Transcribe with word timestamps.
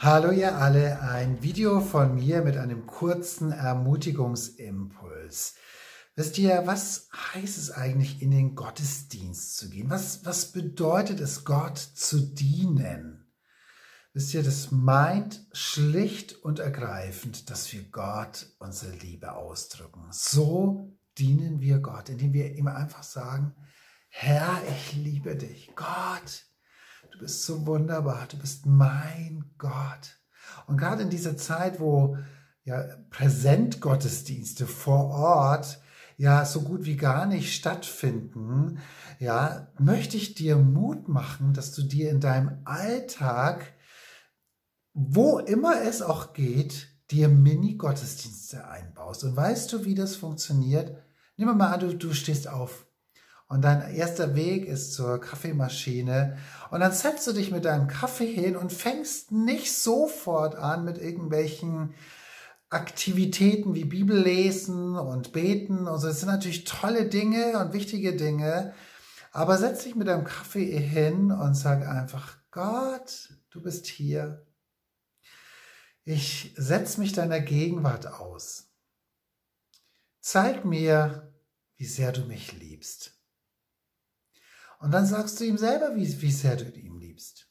Hallo 0.00 0.30
ihr 0.30 0.54
alle, 0.54 1.02
ein 1.02 1.42
Video 1.42 1.80
von 1.80 2.14
mir 2.14 2.42
mit 2.42 2.56
einem 2.56 2.86
kurzen 2.86 3.50
Ermutigungsimpuls. 3.50 5.56
Wisst 6.14 6.38
ihr, 6.38 6.62
was 6.66 7.08
heißt 7.34 7.58
es 7.58 7.72
eigentlich, 7.72 8.22
in 8.22 8.30
den 8.30 8.54
Gottesdienst 8.54 9.56
zu 9.56 9.68
gehen? 9.68 9.90
Was, 9.90 10.24
was 10.24 10.52
bedeutet 10.52 11.18
es, 11.18 11.44
Gott 11.44 11.78
zu 11.78 12.20
dienen? 12.20 13.34
Wisst 14.12 14.34
ihr, 14.34 14.44
das 14.44 14.70
meint 14.70 15.44
schlicht 15.50 16.44
und 16.44 16.60
ergreifend, 16.60 17.50
dass 17.50 17.72
wir 17.72 17.82
Gott 17.90 18.54
unsere 18.60 18.92
Liebe 18.92 19.32
ausdrücken. 19.32 20.06
So 20.12 20.96
dienen 21.18 21.60
wir 21.60 21.80
Gott, 21.80 22.08
indem 22.08 22.32
wir 22.32 22.54
ihm 22.54 22.68
einfach 22.68 23.02
sagen, 23.02 23.56
Herr, 24.10 24.62
ich 24.70 24.92
liebe 24.92 25.34
dich. 25.34 25.72
Gott, 25.74 26.44
Du 27.18 27.24
bist 27.24 27.46
so 27.46 27.66
wunderbar. 27.66 28.28
Du 28.30 28.38
bist 28.38 28.64
mein 28.64 29.44
Gott. 29.58 30.20
Und 30.68 30.76
gerade 30.76 31.02
in 31.02 31.10
dieser 31.10 31.36
Zeit, 31.36 31.80
wo 31.80 32.16
ja 32.62 32.84
Präsentgottesdienste 33.10 34.68
vor 34.68 35.06
Ort 35.10 35.80
ja 36.16 36.44
so 36.44 36.60
gut 36.60 36.84
wie 36.84 36.96
gar 36.96 37.26
nicht 37.26 37.56
stattfinden, 37.56 38.78
ja, 39.18 39.66
möchte 39.80 40.16
ich 40.16 40.34
dir 40.34 40.56
Mut 40.56 41.08
machen, 41.08 41.54
dass 41.54 41.72
du 41.72 41.82
dir 41.82 42.10
in 42.10 42.20
deinem 42.20 42.60
Alltag, 42.64 43.74
wo 44.94 45.40
immer 45.40 45.82
es 45.82 46.02
auch 46.02 46.34
geht, 46.34 46.86
dir 47.10 47.28
Mini-Gottesdienste 47.28 48.68
einbaust. 48.68 49.24
Und 49.24 49.34
weißt 49.34 49.72
du, 49.72 49.84
wie 49.84 49.96
das 49.96 50.14
funktioniert? 50.14 50.96
Wir 51.34 51.46
mal 51.46 51.72
an, 51.72 51.80
du, 51.80 51.96
du 51.96 52.12
stehst 52.12 52.46
auf 52.46 52.87
und 53.48 53.62
dein 53.62 53.94
erster 53.94 54.34
Weg 54.34 54.66
ist 54.66 54.92
zur 54.92 55.20
Kaffeemaschine. 55.20 56.36
Und 56.70 56.80
dann 56.80 56.92
setzt 56.92 57.26
du 57.26 57.32
dich 57.32 57.50
mit 57.50 57.64
deinem 57.64 57.88
Kaffee 57.88 58.30
hin 58.30 58.56
und 58.56 58.72
fängst 58.72 59.32
nicht 59.32 59.72
sofort 59.72 60.54
an 60.54 60.84
mit 60.84 60.98
irgendwelchen 60.98 61.94
Aktivitäten 62.68 63.74
wie 63.74 63.86
Bibellesen 63.86 64.96
und 64.98 65.32
Beten 65.32 65.88
und 65.88 65.98
so. 65.98 66.08
Das 66.08 66.20
sind 66.20 66.28
natürlich 66.28 66.64
tolle 66.64 67.06
Dinge 67.06 67.58
und 67.58 67.72
wichtige 67.72 68.14
Dinge. 68.14 68.74
Aber 69.32 69.56
setz 69.56 69.84
dich 69.84 69.94
mit 69.94 70.08
deinem 70.08 70.24
Kaffee 70.24 70.78
hin 70.78 71.30
und 71.30 71.54
sag 71.54 71.88
einfach, 71.88 72.36
Gott, 72.50 73.32
du 73.50 73.62
bist 73.62 73.86
hier. 73.86 74.46
Ich 76.04 76.52
setz 76.56 76.98
mich 76.98 77.14
deiner 77.14 77.40
Gegenwart 77.40 78.06
aus. 78.06 78.68
Zeig 80.20 80.66
mir, 80.66 81.32
wie 81.76 81.86
sehr 81.86 82.12
du 82.12 82.22
mich 82.22 82.52
liebst. 82.52 83.17
Und 84.78 84.92
dann 84.92 85.06
sagst 85.06 85.40
du 85.40 85.44
ihm 85.44 85.58
selber, 85.58 85.96
wie, 85.96 86.20
wie 86.22 86.32
sehr 86.32 86.56
du 86.56 86.64
ihn 86.64 86.98
liebst. 86.98 87.48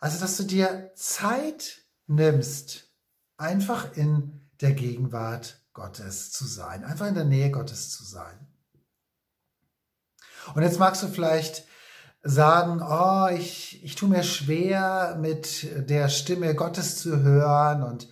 Also, 0.00 0.20
dass 0.20 0.36
du 0.36 0.44
dir 0.44 0.92
Zeit 0.94 1.82
nimmst, 2.06 2.92
einfach 3.36 3.96
in 3.96 4.48
der 4.60 4.72
Gegenwart 4.72 5.64
Gottes 5.72 6.32
zu 6.32 6.46
sein, 6.46 6.84
einfach 6.84 7.06
in 7.06 7.14
der 7.14 7.24
Nähe 7.24 7.50
Gottes 7.50 7.90
zu 7.90 8.04
sein. 8.04 8.46
Und 10.54 10.62
jetzt 10.62 10.78
magst 10.78 11.02
du 11.02 11.08
vielleicht 11.08 11.66
sagen, 12.22 12.82
oh, 12.82 13.28
ich, 13.34 13.84
ich 13.84 13.94
tue 13.94 14.08
mir 14.08 14.22
schwer, 14.22 15.16
mit 15.20 15.88
der 15.88 16.08
Stimme 16.08 16.54
Gottes 16.54 16.98
zu 16.98 17.22
hören 17.22 17.82
und 17.82 18.08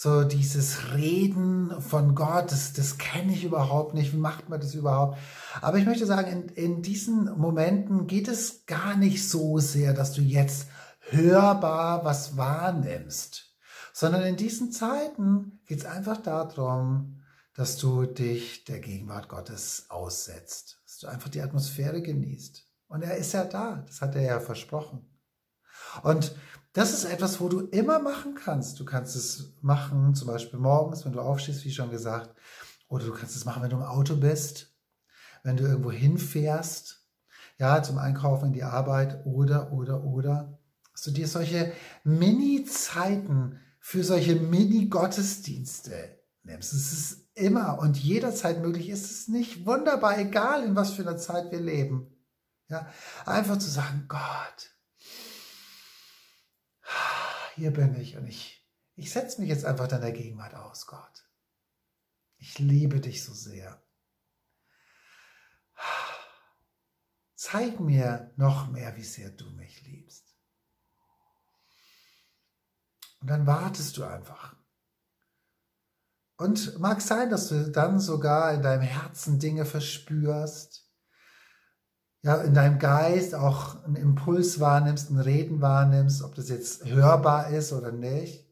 so 0.00 0.22
dieses 0.22 0.94
Reden 0.94 1.82
von 1.82 2.14
Gott, 2.14 2.52
das, 2.52 2.72
das 2.72 2.98
kenne 2.98 3.32
ich 3.32 3.42
überhaupt 3.42 3.94
nicht. 3.94 4.12
Wie 4.12 4.18
macht 4.18 4.48
man 4.48 4.60
das 4.60 4.74
überhaupt? 4.74 5.18
Aber 5.60 5.78
ich 5.78 5.86
möchte 5.86 6.06
sagen, 6.06 6.30
in, 6.30 6.48
in 6.50 6.82
diesen 6.82 7.36
Momenten 7.36 8.06
geht 8.06 8.28
es 8.28 8.64
gar 8.66 8.96
nicht 8.96 9.28
so 9.28 9.58
sehr, 9.58 9.94
dass 9.94 10.12
du 10.12 10.20
jetzt 10.20 10.68
hörbar 11.00 12.04
was 12.04 12.36
wahrnimmst, 12.36 13.56
sondern 13.92 14.22
in 14.22 14.36
diesen 14.36 14.70
Zeiten 14.70 15.62
geht 15.66 15.80
es 15.80 15.84
einfach 15.84 16.18
darum, 16.18 17.24
dass 17.54 17.76
du 17.76 18.06
dich 18.06 18.62
der 18.66 18.78
Gegenwart 18.78 19.28
Gottes 19.28 19.86
aussetzt, 19.88 20.80
dass 20.84 20.98
du 20.98 21.08
einfach 21.08 21.28
die 21.28 21.42
Atmosphäre 21.42 22.02
genießt. 22.02 22.64
Und 22.86 23.02
er 23.02 23.16
ist 23.16 23.32
ja 23.32 23.42
da, 23.42 23.82
das 23.84 24.00
hat 24.00 24.14
er 24.14 24.22
ja 24.22 24.38
versprochen. 24.38 25.10
Und 26.04 26.36
das 26.72 26.92
ist 26.92 27.04
etwas, 27.04 27.40
wo 27.40 27.48
du 27.48 27.60
immer 27.60 27.98
machen 27.98 28.34
kannst. 28.34 28.78
Du 28.78 28.84
kannst 28.84 29.16
es 29.16 29.54
machen, 29.62 30.14
zum 30.14 30.28
Beispiel 30.28 30.58
morgens, 30.58 31.04
wenn 31.04 31.12
du 31.12 31.20
aufstehst, 31.20 31.64
wie 31.64 31.72
schon 31.72 31.90
gesagt. 31.90 32.34
Oder 32.88 33.06
du 33.06 33.12
kannst 33.12 33.36
es 33.36 33.44
machen, 33.44 33.62
wenn 33.62 33.70
du 33.70 33.76
im 33.76 33.82
Auto 33.82 34.16
bist, 34.16 34.74
wenn 35.42 35.56
du 35.56 35.64
irgendwo 35.64 35.90
hinfährst, 35.90 37.06
ja, 37.58 37.82
zum 37.82 37.98
Einkaufen 37.98 38.46
in 38.46 38.52
die 38.52 38.62
Arbeit 38.62 39.24
oder, 39.26 39.72
oder, 39.72 40.04
oder. 40.04 40.58
Dass 40.92 41.02
du 41.02 41.10
dir 41.10 41.26
solche 41.28 41.72
Mini-Zeiten 42.04 43.60
für 43.80 44.04
solche 44.04 44.36
Mini-Gottesdienste 44.36 46.20
nimmst. 46.42 46.72
Es 46.72 46.92
ist 46.92 47.28
immer 47.34 47.78
und 47.80 47.96
jederzeit 47.96 48.60
möglich. 48.60 48.88
Ist 48.88 49.10
es 49.10 49.28
nicht 49.28 49.66
wunderbar, 49.66 50.18
egal 50.18 50.64
in 50.64 50.76
was 50.76 50.92
für 50.92 51.02
einer 51.02 51.16
Zeit 51.16 51.50
wir 51.50 51.60
leben. 51.60 52.14
Ja, 52.68 52.86
einfach 53.24 53.58
zu 53.58 53.70
sagen, 53.70 54.04
Gott, 54.08 54.77
hier 57.58 57.72
bin 57.72 57.94
ich 58.00 58.16
und 58.16 58.26
ich, 58.26 58.66
ich 58.94 59.12
setze 59.12 59.40
mich 59.40 59.50
jetzt 59.50 59.64
einfach 59.64 59.88
deiner 59.88 60.12
Gegenwart 60.12 60.54
aus, 60.54 60.86
Gott. 60.86 61.28
Ich 62.38 62.58
liebe 62.58 63.00
dich 63.00 63.24
so 63.24 63.34
sehr. 63.34 63.82
Zeig 67.34 67.80
mir 67.80 68.32
noch 68.36 68.68
mehr, 68.68 68.96
wie 68.96 69.04
sehr 69.04 69.30
du 69.30 69.50
mich 69.50 69.82
liebst. 69.82 70.36
Und 73.20 73.28
dann 73.28 73.46
wartest 73.46 73.96
du 73.96 74.04
einfach. 74.04 74.56
Und 76.36 76.78
mag 76.78 77.00
sein, 77.00 77.30
dass 77.30 77.48
du 77.48 77.70
dann 77.70 77.98
sogar 77.98 78.54
in 78.54 78.62
deinem 78.62 78.82
Herzen 78.82 79.40
Dinge 79.40 79.64
verspürst, 79.64 80.87
ja, 82.22 82.36
in 82.42 82.54
deinem 82.54 82.78
Geist 82.78 83.34
auch 83.34 83.82
einen 83.84 83.96
Impuls 83.96 84.58
wahrnimmst, 84.58 85.10
ein 85.10 85.20
Reden 85.20 85.60
wahrnimmst, 85.60 86.22
ob 86.22 86.34
das 86.34 86.48
jetzt 86.48 86.84
hörbar 86.84 87.50
ist 87.50 87.72
oder 87.72 87.92
nicht. 87.92 88.44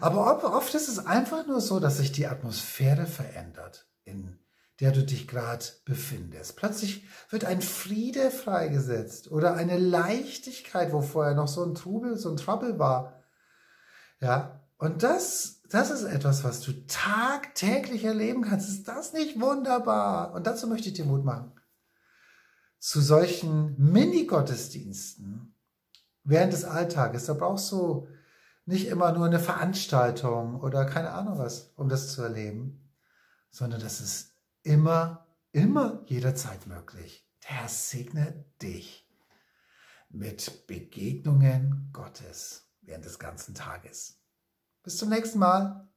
Aber 0.00 0.54
oft 0.54 0.74
ist 0.74 0.88
es 0.88 1.04
einfach 1.04 1.46
nur 1.46 1.60
so, 1.60 1.80
dass 1.80 1.96
sich 1.96 2.12
die 2.12 2.26
Atmosphäre 2.26 3.06
verändert, 3.06 3.88
in 4.04 4.38
der 4.78 4.92
du 4.92 5.04
dich 5.04 5.26
gerade 5.26 5.64
befindest. 5.84 6.56
Plötzlich 6.56 7.04
wird 7.28 7.44
ein 7.44 7.60
Friede 7.60 8.30
freigesetzt 8.30 9.30
oder 9.30 9.54
eine 9.54 9.78
Leichtigkeit, 9.78 10.92
wo 10.92 11.00
vorher 11.00 11.34
noch 11.34 11.48
so 11.48 11.64
ein 11.64 11.74
Trubel, 11.74 12.16
so 12.16 12.30
ein 12.30 12.36
Trouble 12.36 12.78
war. 12.78 13.20
Ja, 14.20 14.60
und 14.78 15.02
das, 15.02 15.62
das 15.68 15.90
ist 15.90 16.04
etwas, 16.04 16.44
was 16.44 16.60
du 16.60 16.72
tagtäglich 16.86 18.04
erleben 18.04 18.42
kannst. 18.42 18.68
Ist 18.68 18.88
das 18.88 19.12
nicht 19.12 19.40
wunderbar? 19.40 20.32
Und 20.32 20.46
dazu 20.46 20.66
möchte 20.66 20.88
ich 20.88 20.94
dir 20.94 21.04
Mut 21.04 21.24
machen 21.24 21.52
zu 22.80 23.00
solchen 23.00 23.76
Mini-Gottesdiensten 23.78 25.54
während 26.24 26.52
des 26.52 26.64
Alltages, 26.64 27.26
da 27.26 27.34
brauchst 27.34 27.70
du 27.70 28.08
nicht 28.64 28.88
immer 28.88 29.12
nur 29.12 29.26
eine 29.26 29.38
Veranstaltung 29.38 30.60
oder 30.60 30.86
keine 30.86 31.12
Ahnung 31.12 31.38
was, 31.38 31.72
um 31.76 31.88
das 31.88 32.12
zu 32.12 32.22
erleben, 32.22 32.90
sondern 33.50 33.80
das 33.80 34.00
ist 34.00 34.34
immer, 34.62 35.26
immer 35.52 36.02
jederzeit 36.06 36.66
möglich. 36.66 37.28
Der 37.42 37.56
Herr 37.56 37.68
segne 37.68 38.44
dich 38.62 39.06
mit 40.08 40.66
Begegnungen 40.66 41.90
Gottes 41.92 42.70
während 42.80 43.04
des 43.04 43.18
ganzen 43.18 43.54
Tages. 43.54 44.20
Bis 44.82 44.96
zum 44.96 45.10
nächsten 45.10 45.38
Mal. 45.38 45.89